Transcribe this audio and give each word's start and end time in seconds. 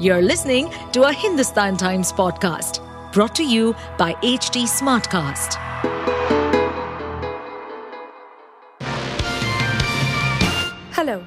You're 0.00 0.22
listening 0.22 0.72
to 0.92 1.02
a 1.08 1.12
Hindustan 1.12 1.76
Times 1.76 2.12
podcast 2.12 2.78
brought 3.12 3.34
to 3.34 3.44
you 3.44 3.74
by 3.98 4.12
HT 4.22 4.62
Smartcast. 4.68 5.56
Hello, 10.92 11.26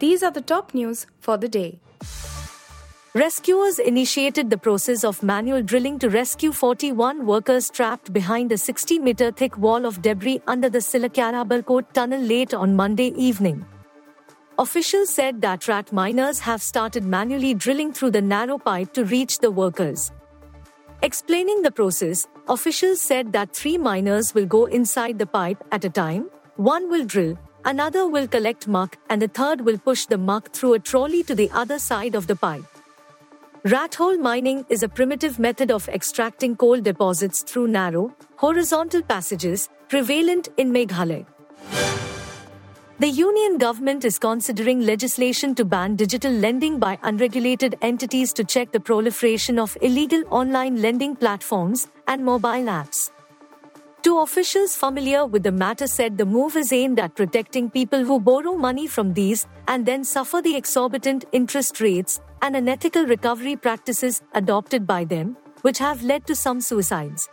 these 0.00 0.22
are 0.22 0.30
the 0.30 0.42
top 0.42 0.74
news 0.74 1.06
for 1.18 1.38
the 1.38 1.48
day. 1.48 1.80
Rescuers 3.14 3.78
initiated 3.78 4.50
the 4.50 4.58
process 4.58 5.02
of 5.02 5.22
manual 5.22 5.62
drilling 5.62 5.98
to 6.00 6.10
rescue 6.10 6.52
41 6.52 7.24
workers 7.24 7.70
trapped 7.70 8.12
behind 8.12 8.52
a 8.52 8.58
60 8.58 8.98
meter 8.98 9.32
thick 9.32 9.56
wall 9.56 9.86
of 9.86 10.02
debris 10.02 10.42
under 10.46 10.68
the 10.68 10.80
Silkyara-Barkot 10.80 11.94
tunnel 11.94 12.20
late 12.20 12.52
on 12.52 12.76
Monday 12.76 13.14
evening. 13.16 13.64
Officials 14.60 15.08
said 15.08 15.40
that 15.40 15.66
rat 15.68 15.90
miners 15.90 16.38
have 16.40 16.60
started 16.60 17.02
manually 17.02 17.54
drilling 17.54 17.94
through 17.94 18.10
the 18.10 18.20
narrow 18.20 18.58
pipe 18.58 18.92
to 18.92 19.06
reach 19.06 19.38
the 19.38 19.50
workers. 19.50 20.12
Explaining 21.02 21.62
the 21.62 21.70
process, 21.70 22.26
officials 22.46 23.00
said 23.00 23.32
that 23.32 23.54
three 23.54 23.78
miners 23.78 24.34
will 24.34 24.44
go 24.44 24.66
inside 24.66 25.18
the 25.18 25.24
pipe 25.24 25.64
at 25.72 25.86
a 25.86 25.88
time, 25.88 26.28
one 26.56 26.90
will 26.90 27.06
drill, 27.06 27.38
another 27.64 28.06
will 28.06 28.28
collect 28.28 28.68
muck, 28.68 28.98
and 29.08 29.22
the 29.22 29.28
third 29.28 29.62
will 29.62 29.78
push 29.78 30.04
the 30.04 30.18
muck 30.18 30.52
through 30.52 30.74
a 30.74 30.78
trolley 30.78 31.22
to 31.22 31.34
the 31.34 31.50
other 31.54 31.78
side 31.78 32.14
of 32.14 32.26
the 32.26 32.36
pipe. 32.36 32.64
Rat 33.64 33.94
hole 33.94 34.18
mining 34.18 34.66
is 34.68 34.82
a 34.82 34.90
primitive 34.90 35.38
method 35.38 35.70
of 35.70 35.88
extracting 35.88 36.54
coal 36.54 36.82
deposits 36.82 37.42
through 37.42 37.68
narrow, 37.68 38.14
horizontal 38.36 39.00
passages, 39.00 39.70
prevalent 39.88 40.50
in 40.58 40.70
Meghalaya. 40.70 41.24
The 43.00 43.08
union 43.08 43.56
government 43.56 44.04
is 44.04 44.18
considering 44.18 44.82
legislation 44.82 45.54
to 45.54 45.64
ban 45.64 45.96
digital 45.96 46.30
lending 46.30 46.78
by 46.78 46.98
unregulated 47.02 47.76
entities 47.80 48.34
to 48.34 48.44
check 48.44 48.72
the 48.72 48.78
proliferation 48.78 49.58
of 49.58 49.74
illegal 49.80 50.22
online 50.28 50.82
lending 50.82 51.16
platforms 51.16 51.88
and 52.08 52.22
mobile 52.22 52.66
apps. 52.72 53.10
Two 54.02 54.18
officials 54.18 54.76
familiar 54.76 55.24
with 55.24 55.44
the 55.44 55.50
matter 55.50 55.86
said 55.86 56.18
the 56.18 56.26
move 56.26 56.56
is 56.56 56.74
aimed 56.74 57.00
at 57.00 57.14
protecting 57.14 57.70
people 57.70 58.04
who 58.04 58.20
borrow 58.20 58.52
money 58.52 58.86
from 58.86 59.14
these 59.14 59.46
and 59.66 59.86
then 59.86 60.04
suffer 60.04 60.42
the 60.42 60.54
exorbitant 60.54 61.24
interest 61.32 61.80
rates 61.80 62.20
and 62.42 62.54
unethical 62.54 63.06
recovery 63.06 63.56
practices 63.56 64.20
adopted 64.34 64.86
by 64.86 65.06
them, 65.06 65.38
which 65.62 65.78
have 65.78 66.02
led 66.02 66.26
to 66.26 66.34
some 66.34 66.60
suicides. 66.60 67.30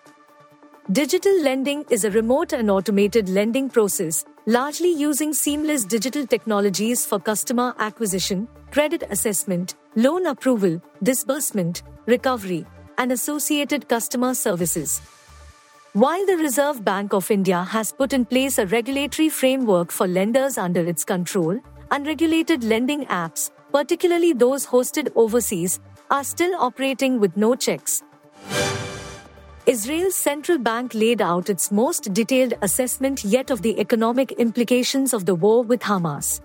Digital 0.93 1.41
lending 1.41 1.83
is 1.89 2.05
a 2.05 2.11
remote 2.11 2.53
and 2.53 2.71
automated 2.71 3.27
lending 3.27 3.69
process, 3.69 4.23
largely 4.47 4.89
using 4.89 5.33
seamless 5.33 5.83
digital 5.83 6.25
technologies 6.25 7.05
for 7.05 7.19
customer 7.19 7.75
acquisition, 7.79 8.47
credit 8.71 9.03
assessment, 9.09 9.75
loan 9.97 10.25
approval, 10.25 10.81
disbursement, 11.03 11.83
recovery, 12.05 12.65
and 12.97 13.11
associated 13.11 13.89
customer 13.89 14.33
services. 14.33 15.01
While 15.91 16.25
the 16.25 16.37
Reserve 16.37 16.85
Bank 16.85 17.13
of 17.13 17.29
India 17.29 17.61
has 17.61 17.91
put 17.91 18.13
in 18.13 18.23
place 18.23 18.57
a 18.57 18.65
regulatory 18.67 19.27
framework 19.27 19.91
for 19.91 20.07
lenders 20.07 20.57
under 20.57 20.79
its 20.79 21.03
control, 21.03 21.59
unregulated 21.91 22.63
lending 22.63 23.05
apps, 23.07 23.51
particularly 23.73 24.31
those 24.31 24.65
hosted 24.65 25.11
overseas, 25.17 25.81
are 26.09 26.23
still 26.23 26.55
operating 26.57 27.19
with 27.19 27.35
no 27.35 27.53
checks. 27.53 28.01
Israel's 29.67 30.15
central 30.15 30.57
bank 30.57 30.93
laid 30.93 31.21
out 31.21 31.49
its 31.49 31.73
most 31.73 32.13
detailed 32.13 32.53
assessment 32.61 33.25
yet 33.25 33.51
of 33.51 33.61
the 33.63 33.77
economic 33.81 34.31
implications 34.43 35.13
of 35.13 35.25
the 35.25 35.35
war 35.35 35.61
with 35.61 35.81
Hamas. 35.81 36.39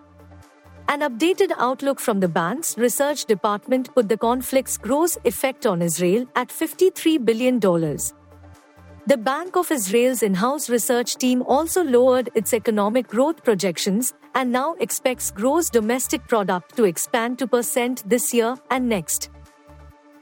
An 0.89 1.03
updated 1.03 1.53
outlook 1.57 2.01
from 2.01 2.19
the 2.19 2.27
bank's 2.27 2.77
research 2.77 3.27
department 3.27 3.95
put 3.95 4.09
the 4.09 4.17
conflict's 4.17 4.77
gross 4.77 5.17
effect 5.25 5.67
on 5.67 5.83
Israel 5.83 6.27
at 6.35 6.49
$53 6.49 7.25
billion. 7.25 7.61
The 7.61 9.17
Bank 9.17 9.57
of 9.57 9.71
Israel's 9.71 10.25
in 10.25 10.35
house 10.35 10.69
research 10.69 11.15
team 11.15 11.43
also 11.43 11.85
lowered 11.85 12.29
its 12.35 12.53
economic 12.53 13.07
growth 13.07 13.45
projections 13.45 14.15
and 14.35 14.51
now 14.51 14.75
expects 14.81 15.31
gross 15.31 15.71
domestic 15.71 16.27
product 16.27 16.77
to 16.77 16.83
expand 16.83 17.39
2% 17.39 18.03
this 18.05 18.35
year 18.35 18.57
and 18.73 18.89
next. 18.89 19.31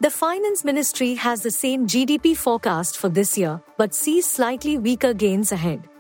The 0.02 0.10
Finance 0.10 0.64
Ministry 0.64 1.12
has 1.16 1.42
the 1.42 1.50
same 1.50 1.86
GDP 1.86 2.34
forecast 2.34 2.96
for 2.96 3.10
this 3.10 3.36
year, 3.36 3.60
but 3.76 3.94
sees 3.94 4.24
slightly 4.24 4.78
weaker 4.78 5.12
gains 5.12 5.52
ahead. 5.52 5.90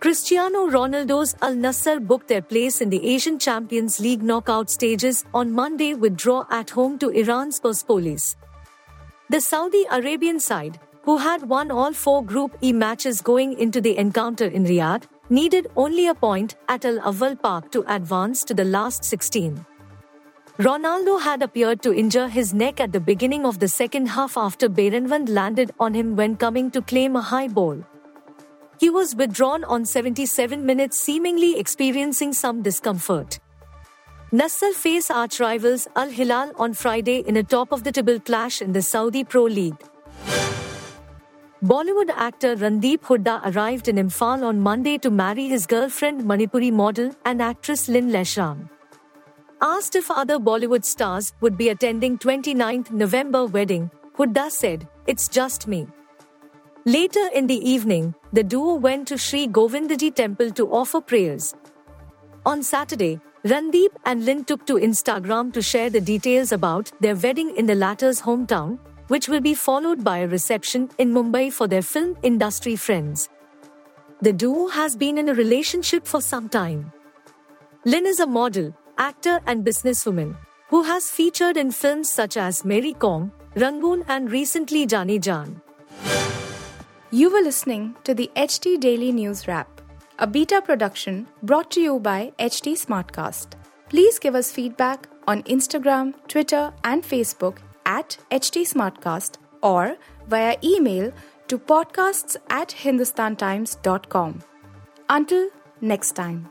Cristiano 0.00 0.66
Ronaldo's 0.66 1.36
Al 1.42 1.54
Nassr 1.54 2.00
booked 2.00 2.28
their 2.28 2.40
place 2.40 2.80
in 2.80 2.88
the 2.88 3.06
Asian 3.06 3.38
Champions 3.38 4.00
League 4.00 4.22
knockout 4.22 4.70
stages 4.70 5.26
on 5.34 5.52
Monday 5.52 5.92
with 5.92 6.16
draw 6.16 6.46
at 6.50 6.70
home 6.70 6.98
to 7.00 7.10
Iran's 7.10 7.60
Persepolis. 7.60 8.34
The 9.28 9.42
Saudi 9.42 9.84
Arabian 9.90 10.40
side, 10.40 10.80
who 11.02 11.18
had 11.18 11.46
won 11.46 11.70
all 11.70 11.92
four 11.92 12.24
Group 12.24 12.56
E 12.62 12.72
matches 12.72 13.20
going 13.20 13.58
into 13.58 13.82
the 13.82 13.98
encounter 13.98 14.46
in 14.46 14.64
Riyadh, 14.64 15.02
needed 15.28 15.66
only 15.76 16.06
a 16.06 16.14
point 16.14 16.56
at 16.70 16.86
Al 16.86 16.98
Awwal 17.00 17.42
Park 17.42 17.70
to 17.72 17.84
advance 17.94 18.42
to 18.44 18.54
the 18.54 18.64
last 18.64 19.04
16. 19.04 19.66
Ronaldo 20.58 21.20
had 21.20 21.40
appeared 21.40 21.82
to 21.82 21.94
injure 21.94 22.26
his 22.26 22.52
neck 22.52 22.80
at 22.80 22.90
the 22.90 22.98
beginning 22.98 23.46
of 23.46 23.60
the 23.60 23.68
second 23.68 24.06
half 24.06 24.36
after 24.36 24.68
Beiranvand 24.68 25.28
landed 25.28 25.70
on 25.78 25.94
him 25.94 26.16
when 26.16 26.34
coming 26.34 26.68
to 26.72 26.82
claim 26.82 27.14
a 27.14 27.20
high 27.20 27.46
ball. 27.46 27.84
He 28.80 28.90
was 28.90 29.14
withdrawn 29.14 29.62
on 29.62 29.84
77 29.84 30.66
minutes, 30.66 30.98
seemingly 30.98 31.56
experiencing 31.60 32.32
some 32.32 32.62
discomfort. 32.62 33.38
Nassr 34.32 34.72
face 34.72 35.12
arch 35.12 35.38
rivals 35.38 35.86
Al 35.94 36.08
Hilal 36.10 36.50
on 36.56 36.74
Friday 36.74 37.18
in 37.18 37.36
a 37.36 37.44
top 37.44 37.70
of 37.70 37.84
the 37.84 37.92
table 37.92 38.18
clash 38.18 38.60
in 38.60 38.72
the 38.72 38.82
Saudi 38.82 39.22
Pro 39.22 39.44
League. 39.44 39.80
Bollywood 41.62 42.10
actor 42.16 42.56
Randeep 42.56 43.02
Hooda 43.02 43.54
arrived 43.54 43.86
in 43.86 43.94
Imphal 43.94 44.42
on 44.42 44.60
Monday 44.60 44.98
to 44.98 45.08
marry 45.08 45.46
his 45.46 45.66
girlfriend 45.66 46.22
Manipuri 46.22 46.72
model 46.72 47.14
and 47.24 47.40
actress 47.40 47.88
Lin 47.88 48.10
Laishram. 48.10 48.68
Asked 49.60 49.96
if 49.96 50.08
other 50.08 50.38
Bollywood 50.38 50.84
stars 50.84 51.32
would 51.40 51.56
be 51.58 51.70
attending 51.70 52.16
29th 52.16 52.92
November 52.92 53.44
wedding, 53.44 53.90
Hooda 54.16 54.50
said, 54.52 54.86
It's 55.08 55.26
just 55.28 55.66
me. 55.66 55.88
Later 56.84 57.28
in 57.34 57.48
the 57.48 57.68
evening, 57.68 58.14
the 58.32 58.44
duo 58.44 58.74
went 58.74 59.08
to 59.08 59.18
Sri 59.18 59.48
Govindaji 59.48 60.14
temple 60.14 60.52
to 60.52 60.70
offer 60.70 61.00
prayers. 61.00 61.54
On 62.46 62.62
Saturday, 62.62 63.20
Randeep 63.44 63.90
and 64.04 64.24
Lin 64.24 64.44
took 64.44 64.64
to 64.66 64.74
Instagram 64.74 65.52
to 65.52 65.60
share 65.60 65.90
the 65.90 66.00
details 66.00 66.52
about 66.52 66.92
their 67.00 67.16
wedding 67.16 67.54
in 67.56 67.66
the 67.66 67.74
latter's 67.74 68.22
hometown, 68.22 68.78
which 69.08 69.28
will 69.28 69.40
be 69.40 69.54
followed 69.54 70.04
by 70.04 70.18
a 70.18 70.28
reception 70.28 70.88
in 70.98 71.12
Mumbai 71.12 71.52
for 71.52 71.66
their 71.66 71.82
film 71.82 72.16
industry 72.22 72.76
friends. 72.76 73.28
The 74.22 74.32
duo 74.32 74.68
has 74.68 74.94
been 74.94 75.18
in 75.18 75.28
a 75.28 75.34
relationship 75.34 76.06
for 76.06 76.20
some 76.20 76.48
time. 76.48 76.92
Lin 77.84 78.06
is 78.06 78.20
a 78.20 78.26
model, 78.26 78.72
actor 78.98 79.40
and 79.46 79.64
businesswoman, 79.64 80.36
who 80.68 80.82
has 80.82 81.10
featured 81.10 81.56
in 81.56 81.70
films 81.70 82.10
such 82.12 82.36
as 82.36 82.64
Mary 82.64 82.92
Kom, 82.92 83.32
Rangoon, 83.54 84.04
and 84.08 84.30
recently 84.30 84.86
Jaane 84.86 85.20
Jaan. 85.20 85.60
You 87.10 87.30
were 87.30 87.40
listening 87.40 87.96
to 88.04 88.12
the 88.14 88.30
HT 88.36 88.80
Daily 88.80 89.12
News 89.12 89.48
Wrap, 89.48 89.80
a 90.18 90.26
beta 90.26 90.60
production 90.60 91.26
brought 91.42 91.70
to 91.70 91.80
you 91.80 91.98
by 91.98 92.32
HT 92.38 92.72
Smartcast. 92.84 93.52
Please 93.88 94.18
give 94.18 94.34
us 94.34 94.52
feedback 94.52 95.08
on 95.26 95.42
Instagram, 95.44 96.12
Twitter, 96.28 96.72
and 96.84 97.02
Facebook 97.02 97.58
at 97.86 98.18
HT 98.30 98.62
Smartcast 98.74 99.38
or 99.62 99.96
via 100.26 100.56
email 100.62 101.12
to 101.48 101.58
podcasts 101.58 102.36
at 102.50 102.68
hindustantimes.com. 102.68 104.42
Until 105.08 105.48
next 105.80 106.12
time. 106.12 106.50